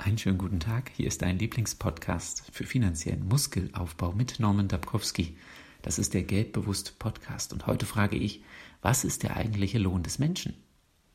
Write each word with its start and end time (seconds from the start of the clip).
Einen 0.00 0.16
schönen 0.16 0.38
guten 0.38 0.60
Tag. 0.60 0.92
Hier 0.94 1.08
ist 1.08 1.22
dein 1.22 1.40
Lieblingspodcast 1.40 2.44
für 2.52 2.62
finanziellen 2.62 3.26
Muskelaufbau 3.26 4.12
mit 4.12 4.38
Norman 4.38 4.68
Dabkowski. 4.68 5.36
Das 5.82 5.98
ist 5.98 6.14
der 6.14 6.22
Geldbewusst 6.22 7.00
Podcast. 7.00 7.52
Und 7.52 7.66
heute 7.66 7.84
frage 7.84 8.16
ich, 8.16 8.44
was 8.80 9.04
ist 9.04 9.24
der 9.24 9.36
eigentliche 9.36 9.78
Lohn 9.78 10.04
des 10.04 10.20
Menschen? 10.20 10.54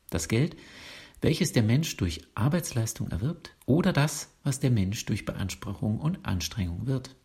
Das 0.09 0.27
Geld, 0.27 0.57
welches 1.21 1.53
der 1.53 1.63
Mensch 1.63 1.95
durch 1.95 2.27
Arbeitsleistung 2.35 3.07
erwirbt 3.09 3.55
oder 3.65 3.93
das, 3.93 4.33
was 4.43 4.59
der 4.59 4.69
Mensch 4.69 5.05
durch 5.05 5.23
Beanspruchung 5.23 6.01
und 6.01 6.25
Anstrengung 6.25 6.85
wird? 6.85 7.15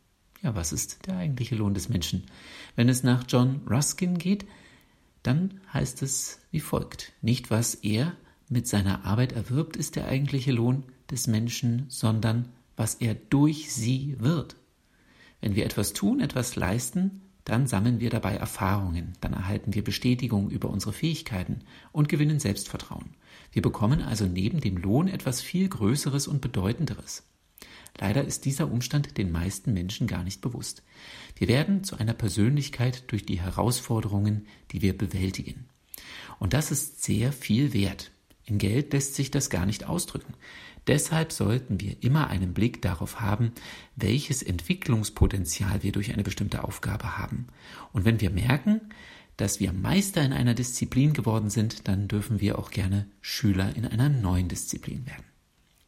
Ja, 0.42 0.54
was 0.54 0.72
ist 0.72 1.08
der 1.08 1.16
eigentliche 1.16 1.56
Lohn 1.56 1.74
des 1.74 1.88
Menschen? 1.88 2.26
Wenn 2.76 2.88
es 2.88 3.02
nach 3.02 3.24
John 3.28 3.62
Ruskin 3.68 4.16
geht, 4.16 4.46
dann 5.24 5.60
heißt 5.72 6.02
es 6.02 6.38
wie 6.52 6.60
folgt. 6.60 7.14
Nicht 7.20 7.50
was 7.50 7.74
er 7.74 8.16
mit 8.50 8.66
seiner 8.66 9.04
Arbeit 9.04 9.32
erwirbt, 9.32 9.76
ist 9.76 9.96
der 9.96 10.08
eigentliche 10.08 10.52
Lohn, 10.52 10.84
des 11.10 11.26
Menschen, 11.26 11.86
sondern 11.88 12.50
was 12.76 12.96
er 12.96 13.14
durch 13.14 13.72
sie 13.72 14.16
wird. 14.18 14.56
Wenn 15.40 15.54
wir 15.54 15.64
etwas 15.64 15.92
tun, 15.92 16.20
etwas 16.20 16.56
leisten, 16.56 17.22
dann 17.44 17.66
sammeln 17.66 17.98
wir 17.98 18.10
dabei 18.10 18.34
Erfahrungen, 18.34 19.14
dann 19.20 19.32
erhalten 19.32 19.74
wir 19.74 19.82
Bestätigung 19.82 20.50
über 20.50 20.68
unsere 20.68 20.92
Fähigkeiten 20.92 21.60
und 21.92 22.08
gewinnen 22.08 22.40
Selbstvertrauen. 22.40 23.14
Wir 23.52 23.62
bekommen 23.62 24.02
also 24.02 24.26
neben 24.26 24.60
dem 24.60 24.76
Lohn 24.76 25.08
etwas 25.08 25.40
viel 25.40 25.68
Größeres 25.68 26.28
und 26.28 26.42
Bedeutenderes. 26.42 27.24
Leider 27.98 28.22
ist 28.22 28.44
dieser 28.44 28.70
Umstand 28.70 29.16
den 29.16 29.32
meisten 29.32 29.72
Menschen 29.72 30.06
gar 30.06 30.22
nicht 30.22 30.42
bewusst. 30.42 30.82
Wir 31.36 31.48
werden 31.48 31.84
zu 31.84 31.96
einer 31.96 32.12
Persönlichkeit 32.12 33.10
durch 33.10 33.24
die 33.24 33.40
Herausforderungen, 33.40 34.46
die 34.70 34.82
wir 34.82 34.96
bewältigen. 34.96 35.68
Und 36.38 36.52
das 36.52 36.70
ist 36.70 37.02
sehr 37.02 37.32
viel 37.32 37.72
wert. 37.72 38.12
In 38.48 38.56
Geld 38.56 38.94
lässt 38.94 39.14
sich 39.14 39.30
das 39.30 39.50
gar 39.50 39.66
nicht 39.66 39.84
ausdrücken. 39.84 40.32
Deshalb 40.86 41.32
sollten 41.32 41.80
wir 41.80 42.02
immer 42.02 42.28
einen 42.28 42.54
Blick 42.54 42.80
darauf 42.80 43.20
haben, 43.20 43.52
welches 43.94 44.42
Entwicklungspotenzial 44.42 45.82
wir 45.82 45.92
durch 45.92 46.14
eine 46.14 46.22
bestimmte 46.22 46.64
Aufgabe 46.64 47.18
haben. 47.18 47.48
Und 47.92 48.06
wenn 48.06 48.22
wir 48.22 48.30
merken, 48.30 48.80
dass 49.36 49.60
wir 49.60 49.74
Meister 49.74 50.22
in 50.22 50.32
einer 50.32 50.54
Disziplin 50.54 51.12
geworden 51.12 51.50
sind, 51.50 51.88
dann 51.88 52.08
dürfen 52.08 52.40
wir 52.40 52.58
auch 52.58 52.70
gerne 52.70 53.06
Schüler 53.20 53.76
in 53.76 53.84
einer 53.84 54.08
neuen 54.08 54.48
Disziplin 54.48 55.04
werden. 55.06 55.24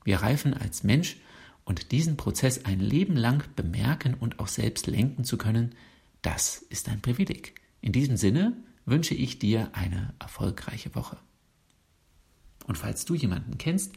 Wir 0.04 0.18
reifen 0.18 0.52
als 0.52 0.84
Mensch 0.84 1.16
und 1.64 1.92
diesen 1.92 2.18
Prozess 2.18 2.66
ein 2.66 2.80
Leben 2.80 3.16
lang 3.16 3.42
bemerken 3.56 4.14
und 4.14 4.38
auch 4.38 4.48
selbst 4.48 4.86
lenken 4.86 5.24
zu 5.24 5.38
können, 5.38 5.74
das 6.20 6.58
ist 6.68 6.90
ein 6.90 7.00
Privileg. 7.00 7.54
In 7.80 7.92
diesem 7.92 8.18
Sinne 8.18 8.54
wünsche 8.84 9.14
ich 9.14 9.38
dir 9.38 9.70
eine 9.72 10.12
erfolgreiche 10.18 10.94
Woche. 10.94 11.16
Und 12.70 12.76
falls 12.76 13.04
du 13.04 13.16
jemanden 13.16 13.58
kennst, 13.58 13.94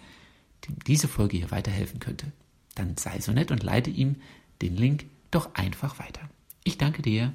dem 0.67 0.79
diese 0.87 1.07
Folge 1.07 1.37
hier 1.37 1.51
weiterhelfen 1.51 1.99
könnte, 1.99 2.31
dann 2.73 2.97
sei 2.97 3.19
so 3.19 3.31
nett 3.31 3.51
und 3.51 3.61
leite 3.61 3.91
ihm 3.91 4.15
den 4.63 4.75
Link 4.75 5.05
doch 5.29 5.53
einfach 5.53 5.99
weiter. 5.99 6.27
Ich 6.63 6.79
danke 6.79 7.03
dir 7.03 7.33